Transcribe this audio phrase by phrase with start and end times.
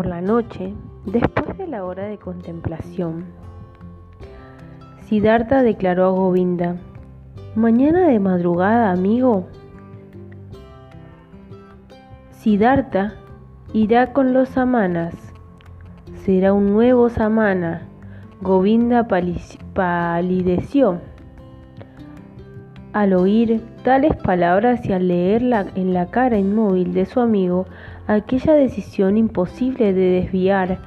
[0.00, 0.72] Por la noche,
[1.04, 3.26] después de la hora de contemplación,
[5.02, 6.76] Siddhartha declaró a Govinda,
[7.54, 9.46] Mañana de madrugada, amigo,
[12.30, 13.12] Siddhartha
[13.74, 15.14] irá con los samanas.
[16.24, 17.86] Será un nuevo samana.
[18.40, 19.06] Govinda
[19.74, 20.98] palideció
[22.94, 27.66] al oír tales palabras y al leerla en la cara inmóvil de su amigo
[28.06, 30.78] aquella decisión imposible de desviar,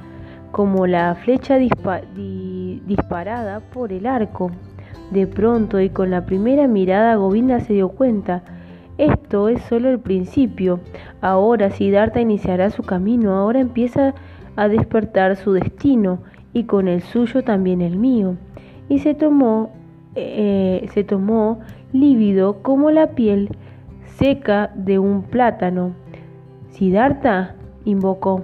[0.50, 4.50] como la flecha disparada por el arco.
[5.10, 8.42] De pronto y con la primera mirada Govinda se dio cuenta,
[8.96, 10.78] esto es solo el principio.
[11.20, 14.14] Ahora Siddhartha iniciará su camino, ahora empieza
[14.54, 16.20] a despertar su destino
[16.52, 18.36] y con el suyo también el mío.
[18.88, 19.72] Y se tomó,
[20.14, 21.58] eh, se tomó
[21.92, 23.50] lívido como la piel
[24.16, 25.92] seca de un plátano.
[26.74, 27.54] Siddhartha
[27.84, 28.42] invocó,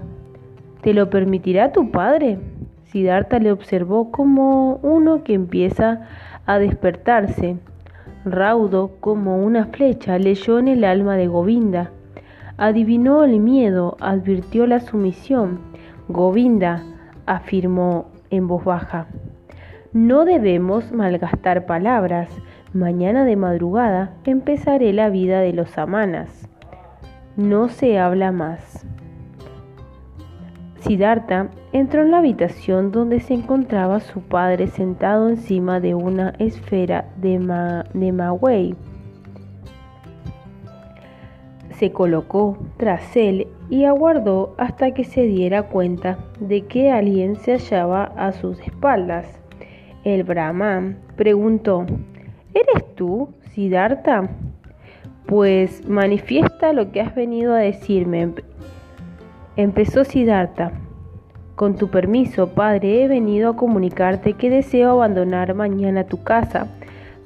[0.82, 2.38] ¿te lo permitirá tu padre?
[2.84, 6.06] Siddhartha le observó como uno que empieza
[6.46, 7.56] a despertarse.
[8.24, 11.90] Raudo como una flecha leyó en el alma de Govinda.
[12.56, 15.58] Adivinó el miedo, advirtió la sumisión.
[16.06, 16.84] Govinda
[17.26, 19.08] afirmó en voz baja.
[19.92, 22.30] No debemos malgastar palabras.
[22.74, 26.49] Mañana de madrugada empezaré la vida de los samanas.
[27.36, 28.84] No se habla más.
[30.80, 37.06] Siddhartha entró en la habitación donde se encontraba su padre sentado encima de una esfera
[37.16, 37.84] de, ma
[41.70, 47.52] Se colocó tras él y aguardó hasta que se diera cuenta de que alguien se
[47.52, 49.26] hallaba a sus espaldas.
[50.02, 51.86] El brahman preguntó,
[52.54, 54.28] ¿Eres tú, Siddhartha?
[55.26, 58.32] Pues manifiesta lo que has venido a decirme.
[59.56, 60.72] Empezó Siddhartha.
[61.54, 66.68] Con tu permiso, padre, he venido a comunicarte que deseo abandonar mañana tu casa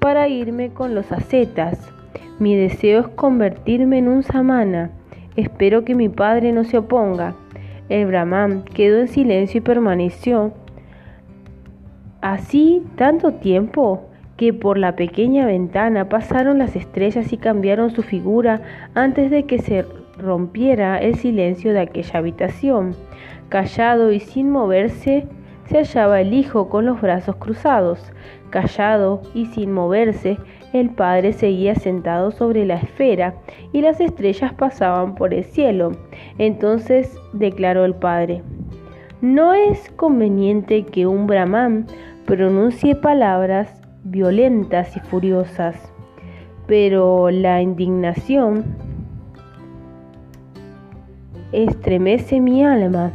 [0.01, 1.79] para irme con los ascetas.
[2.39, 4.91] Mi deseo es convertirme en un samana.
[5.37, 7.37] Espero que mi padre no se oponga.
[7.89, 10.53] El brahman quedó en silencio y permaneció
[12.21, 18.61] así tanto tiempo que por la pequeña ventana pasaron las estrellas y cambiaron su figura
[18.95, 19.85] antes de que se
[20.19, 22.95] rompiera el silencio de aquella habitación.
[23.49, 25.27] Callado y sin moverse,
[25.67, 28.13] se hallaba el hijo con los brazos cruzados.
[28.51, 30.39] Callado y sin moverse,
[30.73, 33.35] el padre seguía sentado sobre la esfera
[33.73, 35.93] y las estrellas pasaban por el cielo.
[36.39, 38.43] Entonces declaró el padre,
[39.21, 41.87] no es conveniente que un brahman
[42.27, 45.77] pronuncie palabras violentas y furiosas,
[46.67, 48.65] pero la indignación
[51.53, 53.13] estremece mi alma.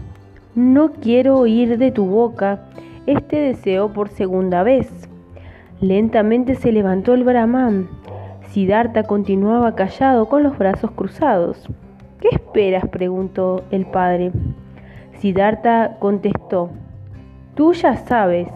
[0.55, 2.65] No quiero oír de tu boca
[3.05, 4.91] este deseo por segunda vez.
[5.79, 7.87] Lentamente se levantó el Brahman.
[8.49, 11.67] Siddhartha continuaba callado con los brazos cruzados.
[12.19, 12.87] ¿Qué esperas?
[12.89, 14.31] preguntó el padre.
[15.19, 16.71] Siddhartha contestó,
[17.55, 18.47] Tú ya sabes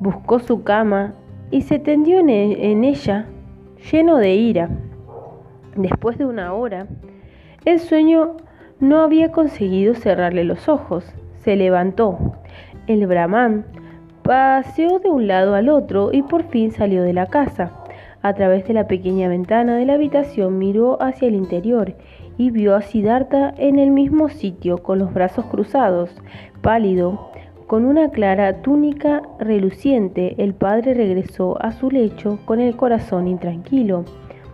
[0.00, 1.14] buscó su cama
[1.50, 3.26] y se tendió e, en ella
[3.90, 4.70] lleno de ira.
[5.76, 6.86] Después de una hora,
[7.64, 8.36] el sueño
[8.80, 11.04] no había conseguido cerrarle los ojos.
[11.36, 12.18] Se levantó.
[12.86, 13.66] El brahman
[14.22, 17.72] paseó de un lado al otro y por fin salió de la casa.
[18.22, 21.94] A través de la pequeña ventana de la habitación miró hacia el interior
[22.36, 26.14] y vio a Siddhartha en el mismo sitio con los brazos cruzados,
[26.60, 27.30] pálido,
[27.70, 34.04] con una clara túnica reluciente, el padre regresó a su lecho con el corazón intranquilo,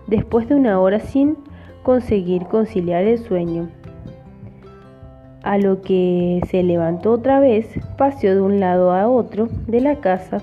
[0.06, 1.34] después de una hora sin
[1.82, 3.70] conseguir conciliar el sueño.
[5.42, 9.96] A lo que se levantó otra vez, paseó de un lado a otro de la
[10.00, 10.42] casa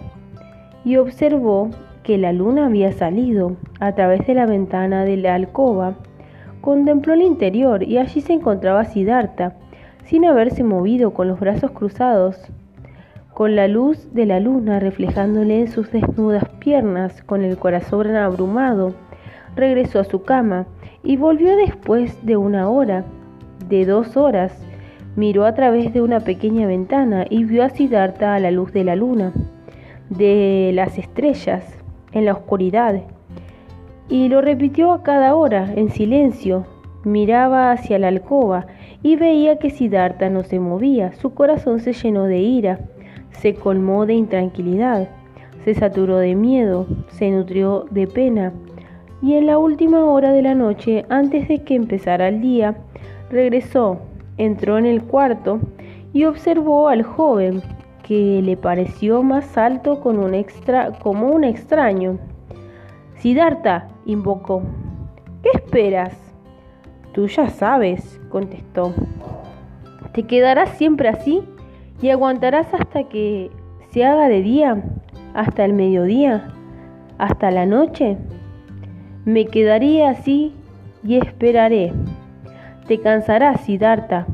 [0.84, 1.70] y observó
[2.02, 5.94] que la luna había salido a través de la ventana de la alcoba.
[6.62, 9.58] Contempló el interior y allí se encontraba Siddhartha,
[10.06, 12.52] sin haberse movido con los brazos cruzados
[13.34, 18.94] con la luz de la luna reflejándole en sus desnudas piernas, con el corazón abrumado,
[19.56, 20.68] regresó a su cama
[21.04, 23.06] y volvió después de una hora,
[23.70, 24.54] de dos horas.
[25.16, 28.84] Miró a través de una pequeña ventana y vio a Siddhartha a la luz de
[28.84, 29.32] la luna,
[30.10, 31.64] de las estrellas,
[32.12, 33.02] en la oscuridad.
[34.10, 36.66] Y lo repitió a cada hora, en silencio.
[37.04, 38.68] Miraba hacia la alcoba
[39.02, 41.14] y veía que Siddhartha no se movía.
[41.14, 42.80] Su corazón se llenó de ira
[43.34, 45.10] se colmó de intranquilidad,
[45.64, 48.54] se saturó de miedo, se nutrió de pena,
[49.22, 52.76] y en la última hora de la noche, antes de que empezara el día,
[53.30, 54.00] regresó
[54.38, 55.60] entró en el cuarto
[56.12, 57.62] y observó al joven,
[58.04, 62.20] que le pareció más alto como un extraño.
[63.16, 64.62] Siddhartha, invocó.
[65.42, 66.18] ¿Qué esperas?
[67.14, 68.94] Tú ya sabes, contestó.
[70.14, 71.44] ¿Te quedarás siempre así
[72.02, 73.52] y aguantarás hasta que
[73.92, 74.84] se haga de día,
[75.34, 76.50] hasta el mediodía,
[77.18, 78.18] hasta la noche?
[79.26, 80.54] Me quedaré así
[81.04, 81.94] y esperaré.
[82.88, 84.28] Te cansarás, Siddhartha.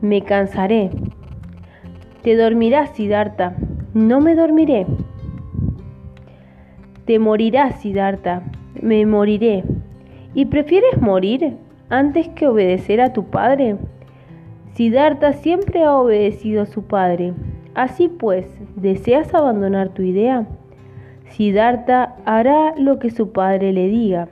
[0.00, 0.90] Me cansaré.
[2.22, 3.54] Te dormirás, Siddhartha.
[3.92, 4.86] No me dormiré.
[7.04, 8.42] Te morirás, Siddhartha.
[8.80, 9.64] Me moriré.
[10.34, 11.56] ¿Y prefieres morir
[11.90, 13.76] antes que obedecer a tu padre?
[14.78, 17.34] Siddhartha siempre ha obedecido a su padre.
[17.74, 18.46] Así pues,
[18.76, 20.46] ¿deseas abandonar tu idea?
[21.30, 24.28] Siddhartha hará lo que su padre le diga.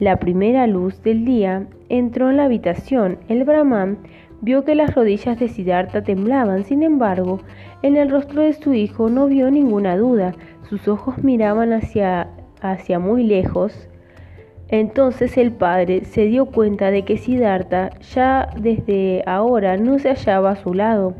[0.00, 3.18] La primera luz del día entró en la habitación.
[3.28, 3.98] El brahman
[4.40, 6.64] vio que las rodillas de Siddhartha temblaban.
[6.64, 7.38] Sin embargo,
[7.82, 10.34] en el rostro de su hijo no vio ninguna duda.
[10.68, 12.30] Sus ojos miraban hacia,
[12.62, 13.88] hacia muy lejos.
[14.72, 20.52] Entonces el padre se dio cuenta de que Siddhartha ya desde ahora no se hallaba
[20.52, 21.12] a su lado,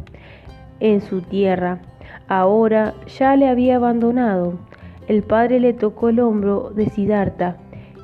[0.80, 1.82] en su tierra.
[2.28, 4.54] Ahora ya le había abandonado.
[5.06, 7.58] El padre le tocó el hombro de Siddhartha.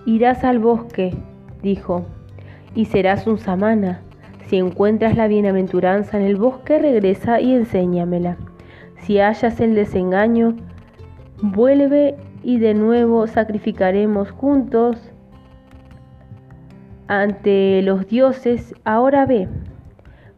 [0.05, 1.15] Irás al bosque,
[1.63, 2.05] dijo,
[2.75, 4.03] y serás un samana.
[4.49, 8.37] Si encuentras la bienaventuranza en el bosque, regresa y enséñamela.
[8.99, 10.57] Si hallas el desengaño,
[11.41, 15.15] vuelve y de nuevo sacrificaremos juntos
[17.09, 18.75] ante los dioses.
[18.85, 19.49] Ahora ve,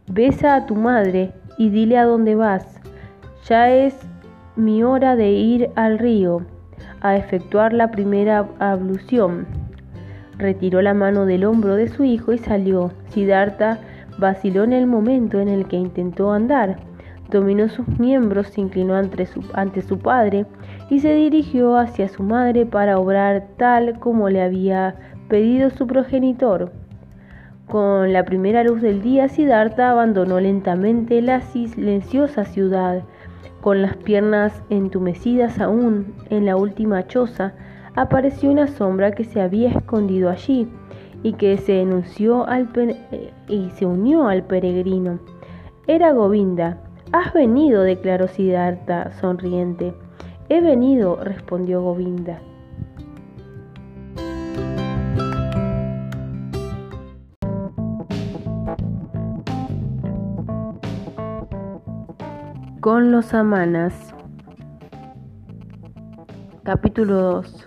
[0.06, 2.80] besa a tu madre y dile a dónde vas.
[3.48, 3.98] Ya es
[4.56, 6.42] mi hora de ir al río
[7.00, 9.46] a efectuar la primera ablución.
[10.38, 12.92] Retiró la mano del hombro de su hijo y salió.
[13.08, 13.78] Siddhartha
[14.18, 16.78] vaciló en el momento en el que intentó andar.
[17.30, 20.46] Dominó sus miembros, se inclinó ante su, ante su padre
[20.88, 24.96] y se dirigió hacia su madre para obrar tal como le había
[25.30, 26.72] pedido su progenitor.
[27.66, 33.04] Con la primera luz del día, Siddhartha abandonó lentamente la silenciosa ciudad.
[33.62, 37.54] Con las piernas entumecidas aún en la última choza,
[37.94, 40.68] apareció una sombra que se había escondido allí
[41.22, 42.44] y que se, enunció
[43.48, 45.20] y se unió al peregrino.
[45.86, 46.78] Era Govinda.
[47.12, 49.94] Has venido, declaró Siddhartha sonriente.
[50.48, 52.40] He venido, respondió Govinda.
[62.80, 64.14] Con los amanas.
[66.62, 67.66] Capítulo 2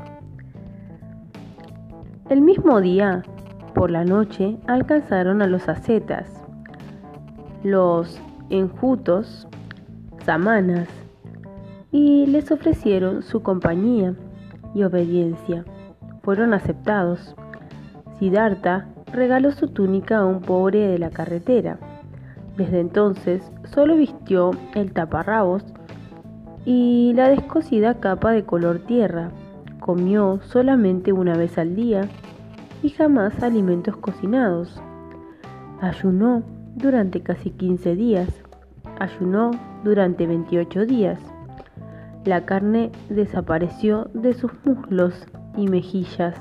[2.31, 3.21] El mismo día,
[3.75, 6.42] por la noche alcanzaron a los ascetas,
[7.63, 8.19] los
[8.50, 9.48] enjutos,
[10.25, 10.89] samanas,
[11.92, 14.15] y les ofrecieron su compañía
[14.74, 15.63] y obediencia.
[16.24, 17.36] Fueron aceptados.
[18.18, 21.77] Siddhartha regaló su túnica a un pobre de la carretera.
[22.58, 25.64] Desde entonces solo vistió el taparrabos
[26.66, 29.32] y la descosida capa de color tierra.
[29.80, 32.08] Comió solamente una vez al día
[32.82, 34.82] y jamás alimentos cocinados.
[35.82, 36.44] Ayunó
[36.75, 38.30] durante casi 15 días.
[39.00, 39.51] Ayunó
[39.84, 41.20] durante 28 días.
[42.25, 45.25] La carne desapareció de sus muslos
[45.58, 46.36] y mejillas.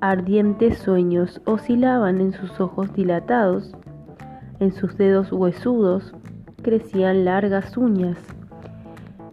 [0.00, 3.72] Ardientes sueños oscilaban en sus ojos dilatados.
[4.62, 6.12] En sus dedos huesudos
[6.62, 8.16] crecían largas uñas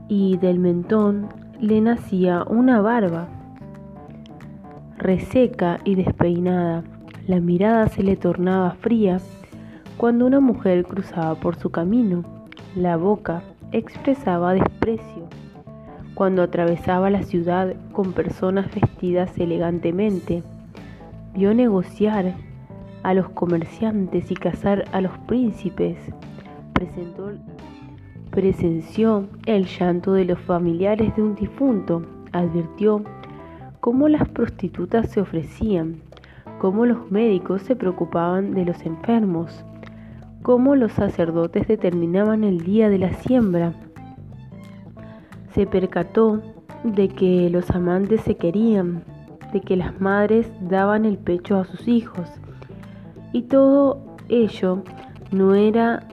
[0.08, 3.28] y del mentón le nacía una barba
[4.98, 6.84] reseca y despeinada.
[7.28, 9.20] La mirada se le tornaba fría
[9.98, 12.24] cuando una mujer cruzaba por su camino.
[12.76, 15.28] La boca expresaba desprecio
[16.16, 20.42] cuando atravesaba la ciudad con personas vestidas elegantemente.
[21.36, 22.34] Vio negociar
[23.04, 25.98] a los comerciantes y cazar a los príncipes.
[26.74, 27.32] Presentó,
[28.32, 32.06] presenció el llanto de los familiares de un difunto.
[32.32, 33.04] Advirtió
[33.80, 36.02] cómo las prostitutas se ofrecían,
[36.60, 39.64] cómo los médicos se preocupaban de los enfermos,
[40.42, 43.74] cómo los sacerdotes determinaban el día de la siembra.
[45.54, 46.42] Se percató
[46.84, 49.04] de que los amantes se querían,
[49.52, 52.30] de que las madres daban el pecho a sus hijos,
[53.32, 54.84] y todo ello
[55.32, 56.08] no era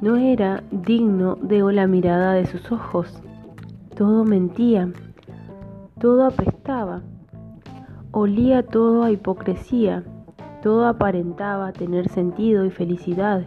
[0.00, 3.20] no era digno de la mirada de sus ojos.
[3.96, 4.92] Todo mentía.
[5.98, 7.02] Todo apestaba,
[8.12, 10.04] olía todo a hipocresía,
[10.62, 13.42] Todo aparentaba tener sentido y felicidad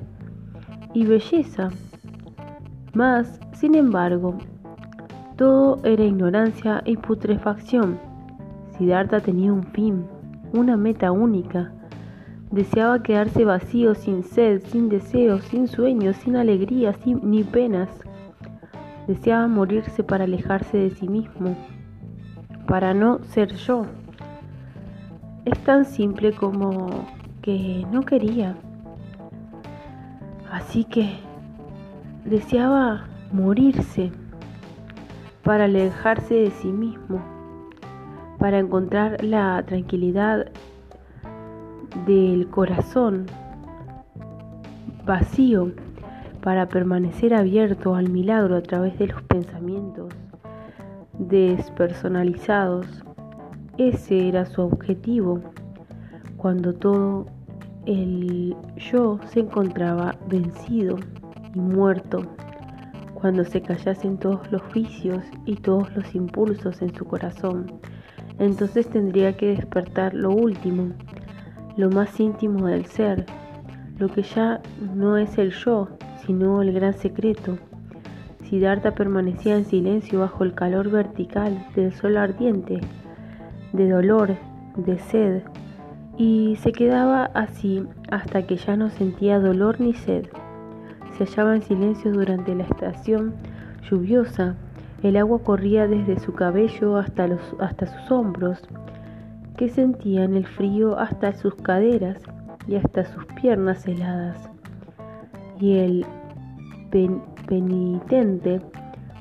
[0.94, 1.70] y belleza.
[2.94, 4.36] Mas, sin embargo,
[5.38, 7.98] todo era ignorancia y putrefacción.
[8.78, 10.06] Siddhartha tenía un fin,
[10.54, 11.72] una meta única.
[12.52, 17.90] Deseaba quedarse vacío, sin sed, sin deseos, sin sueños, sin alegría, sin, ni penas.
[19.08, 21.56] Deseaba morirse para alejarse de sí mismo,
[22.68, 23.86] para no ser yo.
[25.46, 27.06] Es tan simple como
[27.42, 28.56] que no quería.
[30.52, 31.10] Así que
[32.26, 34.12] deseaba morirse
[35.44, 37.22] para alejarse de sí mismo,
[38.42, 40.48] para encontrar la tranquilidad
[42.08, 43.28] del corazón
[45.06, 45.72] vacío,
[46.42, 50.12] para permanecer abierto al milagro a través de los pensamientos
[51.20, 52.88] despersonalizados.
[53.78, 55.40] Ese era su objetivo
[56.38, 57.28] cuando todo
[57.86, 60.98] el yo se encontraba vencido
[61.54, 62.24] y muerto
[63.14, 67.80] cuando se callasen todos los vicios y todos los impulsos en su corazón.
[68.42, 70.92] Entonces tendría que despertar lo último,
[71.78, 73.26] lo más íntimo del ser,
[73.98, 74.60] lo que ya
[74.94, 75.88] no es el yo,
[76.26, 77.58] sino el gran secreto.
[78.44, 82.82] Siddhartha permanecía en silencio bajo el calor vertical del sol ardiente,
[83.72, 84.36] de dolor,
[84.76, 85.44] de sed,
[86.18, 90.26] y se quedaba así hasta que ya no sentía dolor ni sed
[91.18, 93.34] se hallaba en silencio durante la estación
[93.90, 94.56] lluviosa.
[95.04, 98.62] El agua corría desde su cabello hasta, los, hasta sus hombros,
[99.58, 102.18] que sentían el frío hasta sus caderas
[102.68, 104.38] y hasta sus piernas heladas.
[105.60, 106.06] Y el
[107.48, 108.62] penitente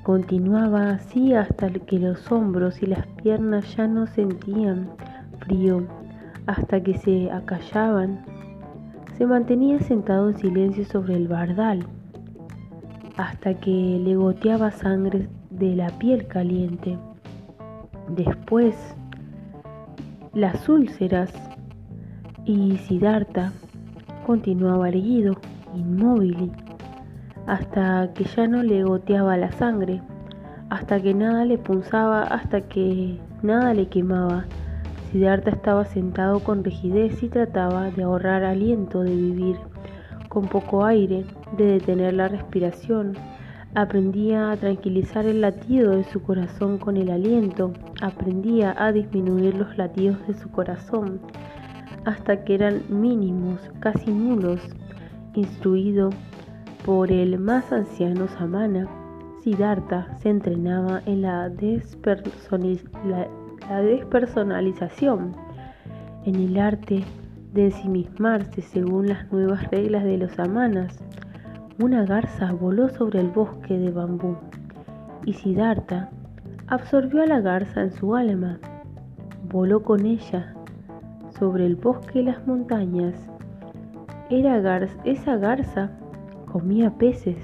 [0.03, 4.91] continuaba así hasta que los hombros y las piernas ya no sentían
[5.41, 5.87] frío,
[6.47, 8.25] hasta que se acallaban
[9.21, 11.85] se mantenía sentado en silencio sobre el bardal
[13.19, 15.29] hasta que le goteaba sangre
[15.61, 16.99] de la piel caliente.
[18.09, 18.75] Después,
[20.33, 21.31] las úlceras
[22.47, 23.53] y Siddhartha
[24.27, 25.37] continuaba erguido,
[25.77, 26.51] inmóvil,
[27.47, 30.01] hasta que ya no le goteaba la sangre,
[30.71, 34.47] hasta que nada le punzaba, hasta que nada le quemaba,
[35.13, 39.57] Siddhartha estaba sentado con rigidez y trataba de ahorrar aliento, de vivir
[40.31, 41.27] con poco aire,
[41.59, 43.15] de detener la respiración.
[43.75, 49.79] Aprendía a tranquilizar el latido de su corazón con el aliento, aprendía a disminuir los
[49.79, 51.21] latidos de su corazón
[52.05, 54.61] hasta que eran mínimos, casi nulos.
[55.35, 56.11] Instruido
[56.85, 58.89] por el más anciano Samana,
[59.43, 62.91] Siddhartha se entrenaba en la, despersonalización
[63.71, 65.37] la despersonalización,
[66.25, 67.05] en el arte
[67.53, 70.99] de ensimismarse según las nuevas reglas de los amanas.
[71.83, 74.37] Una garza voló sobre el bosque de bambú
[75.25, 76.11] y Siddhartha
[76.67, 78.59] absorbió a la garza en su alma.
[79.51, 80.53] Voló con ella
[81.39, 83.15] sobre el bosque y las montañas.
[84.29, 84.59] Era
[85.05, 85.91] esa garza
[86.53, 87.39] comía peces,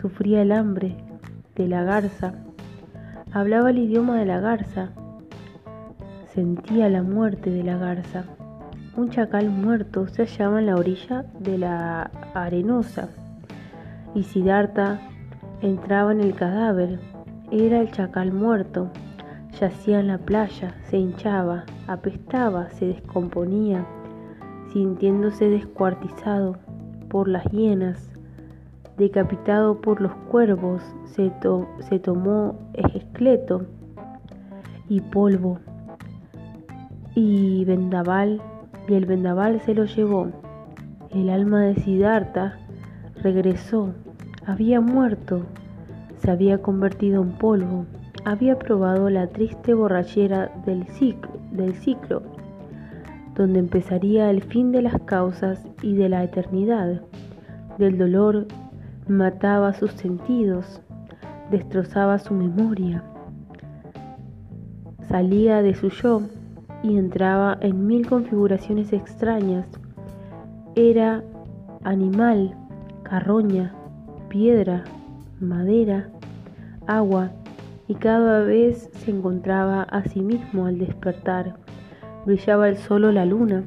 [0.00, 0.96] sufría el hambre
[1.56, 2.34] de la garza,
[3.32, 4.90] hablaba el idioma de la garza
[6.32, 8.22] sentía la muerte de la garza.
[8.96, 13.08] Un chacal muerto se hallaba en la orilla de la arenosa
[14.14, 15.00] y Siddhartha
[15.62, 17.00] entraba en el cadáver.
[17.50, 18.90] Era el chacal muerto.
[19.60, 23.84] Yacía en la playa, se hinchaba, apestaba, se descomponía,
[24.72, 26.56] sintiéndose descuartizado
[27.08, 28.10] por las hienas,
[28.96, 31.32] decapitado por los cuervos, se,
[31.80, 33.66] se tomó esqueleto
[34.88, 35.58] y polvo
[37.14, 38.40] y vendaval,
[38.88, 40.30] y el vendaval se lo llevó.
[41.10, 42.58] El alma de Siddhartha
[43.22, 43.92] regresó,
[44.50, 45.42] había muerto,
[46.18, 47.86] se había convertido en polvo,
[48.24, 52.22] había probado la triste borrachera del ciclo, del ciclo,
[53.36, 57.00] donde empezaría el fin de las causas y de la eternidad.
[57.78, 58.48] Del dolor
[59.06, 60.82] mataba sus sentidos,
[61.52, 63.04] destrozaba su memoria,
[65.08, 66.22] salía de su yo
[66.82, 69.66] y entraba en mil configuraciones extrañas.
[70.74, 71.22] Era
[71.84, 72.56] animal,
[73.04, 73.74] carroña,
[74.30, 74.84] piedra,
[75.40, 76.08] madera,
[76.86, 77.32] agua,
[77.88, 81.56] y cada vez se encontraba a sí mismo al despertar.
[82.24, 83.64] Brillaba el sol la luna.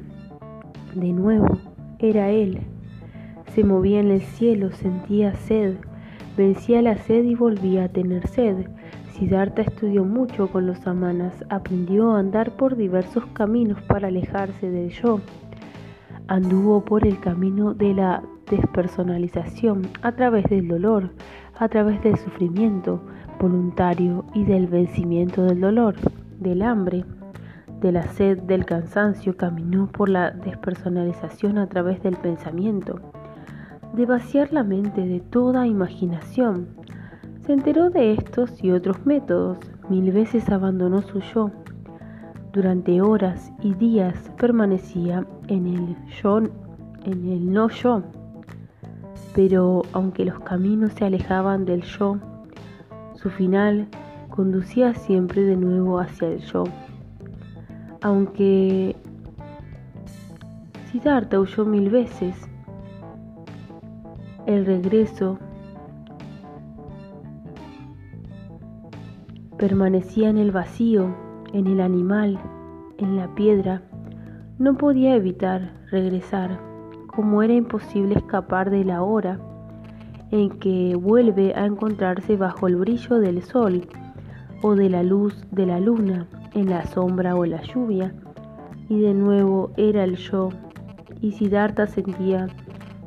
[0.94, 1.58] De nuevo,
[1.98, 2.60] era él.
[3.54, 5.74] Se movía en el cielo, sentía sed,
[6.36, 8.66] vencía la sed y volvía a tener sed.
[9.12, 14.88] Siddhartha estudió mucho con los samanas, aprendió a andar por diversos caminos para alejarse del
[14.90, 15.20] yo.
[16.26, 21.10] Anduvo por el camino de la despersonalización a través del dolor,
[21.58, 23.02] a través del sufrimiento
[23.40, 25.96] voluntario y del vencimiento del dolor,
[26.40, 27.04] del hambre,
[27.80, 29.36] de la sed, del cansancio.
[29.36, 33.00] Caminó por la despersonalización a través del pensamiento,
[33.94, 36.68] de vaciar la mente de toda imaginación.
[37.46, 39.58] Se enteró de estos y otros métodos.
[39.90, 41.50] Mil veces abandonó su yo
[42.54, 48.04] durante horas y días permanecía en el yo, en el no yo.
[49.34, 52.18] Pero aunque los caminos se alejaban del yo,
[53.14, 53.88] su final
[54.30, 56.64] conducía siempre de nuevo hacia el yo.
[58.00, 58.96] Aunque
[60.90, 62.36] Siddhartha huyó mil veces,
[64.46, 65.38] el regreso
[69.58, 71.14] permanecía en el vacío
[71.54, 72.38] en el animal,
[72.98, 73.82] en la piedra,
[74.58, 76.58] no podía evitar regresar,
[77.14, 79.38] como era imposible escapar de la hora
[80.30, 83.86] en que vuelve a encontrarse bajo el brillo del sol
[84.62, 88.14] o de la luz de la luna, en la sombra o la lluvia,
[88.88, 90.48] y de nuevo era el yo,
[91.20, 92.48] y Siddhartha sentía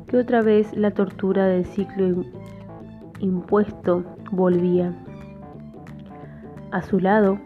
[0.06, 2.24] que otra vez la tortura del ciclo
[3.20, 4.94] impuesto volvía.
[6.70, 7.38] A su lado,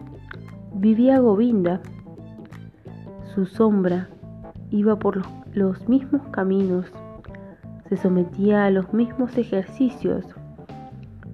[0.75, 1.81] Vivía Govinda.
[3.33, 4.09] Su sombra
[4.69, 5.27] iba por los,
[5.87, 6.85] mismos caminos,
[7.89, 10.25] se sometía a los mismos ejercicios.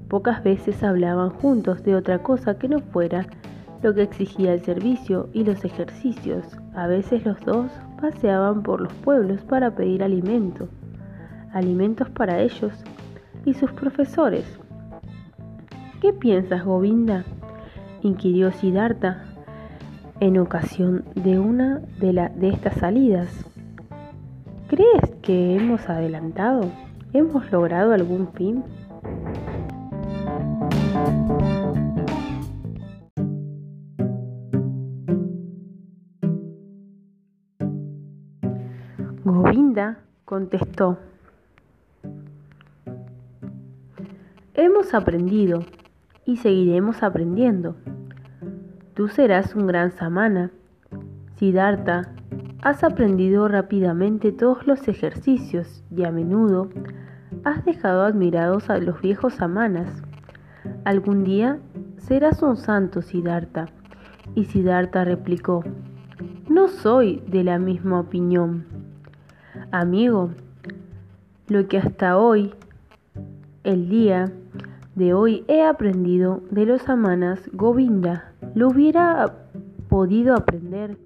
[0.09, 3.25] Pocas veces hablaban juntos de otra cosa que no fuera
[3.81, 6.45] lo que exigía el servicio y los ejercicios.
[6.75, 7.71] A veces los dos
[8.01, 10.67] paseaban por los pueblos para pedir alimento,
[11.53, 12.73] alimentos para ellos
[13.45, 14.59] y sus profesores.
[16.01, 17.23] ¿Qué piensas, Govinda?
[18.01, 19.23] inquirió Siddhartha
[20.19, 23.48] en ocasión de una de, de estas salidas.
[24.69, 26.71] ¿Crees que hemos adelantado?
[27.12, 28.63] ¿Hemos logrado algún fin?
[39.23, 40.99] Govinda contestó,
[44.53, 45.63] Hemos aprendido
[46.25, 47.75] y seguiremos aprendiendo.
[48.93, 50.51] Tú serás un gran samana.
[51.38, 52.13] Siddhartha,
[52.62, 56.69] has aprendido rápidamente todos los ejercicios y a menudo
[57.43, 60.04] has dejado admirados a los viejos samanas.
[60.84, 61.60] Algún día
[61.98, 63.67] serás un santo, Siddhartha.
[64.36, 65.63] Y Siddhartha replicó,
[66.50, 68.65] no soy de la misma opinión.
[69.72, 70.32] Amigo,
[71.48, 72.54] lo que hasta hoy,
[73.63, 74.32] el día
[74.95, 79.34] de hoy he aprendido de los samanas Govinda lo hubiera
[79.88, 80.98] podido aprender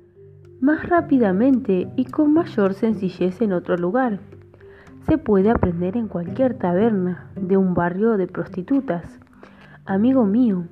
[0.64, 4.20] más rápidamente y con mayor sencillez en otro lugar.
[5.10, 9.04] Se puede aprender en cualquier taberna de un barrio de prostitutas.
[9.86, 10.64] Amigo mío,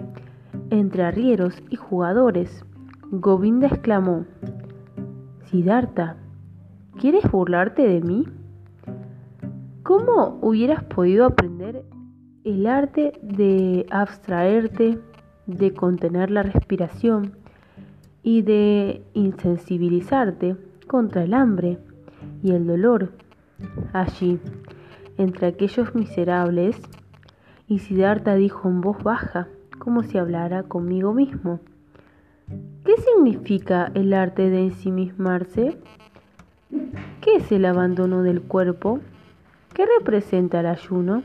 [0.70, 2.64] entre arrieros y jugadores,
[3.12, 4.24] Govinda exclamó,
[5.48, 6.16] Siddhartha,
[6.98, 8.26] ¿quieres burlarte de mí?
[9.84, 11.84] ¿Cómo hubieras podido aprender
[12.46, 15.00] el arte de abstraerte
[15.48, 17.41] de contener la respiración
[18.24, 20.56] y de insensibilizarte
[20.88, 21.78] contra el hambre
[22.44, 23.12] y el dolor.
[23.94, 24.40] Allí,
[25.18, 26.80] entre aquellos miserables,
[27.68, 29.48] y Siddhartha dijo en voz baja,
[29.80, 31.60] como si hablara conmigo mismo.
[32.84, 35.78] ¿Qué significa el arte de ensimismarse?
[37.22, 39.00] ¿Qué es el abandono del cuerpo?
[39.74, 41.24] ¿Qué representa el ayuno?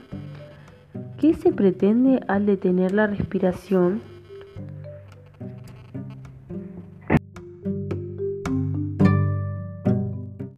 [1.19, 4.01] ¿Qué se pretende al detener la respiración?